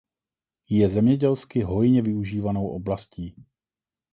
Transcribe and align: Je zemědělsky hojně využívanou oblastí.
Je 0.69 0.87
zemědělsky 0.89 1.61
hojně 1.61 2.01
využívanou 2.01 2.67
oblastí. 2.67 3.35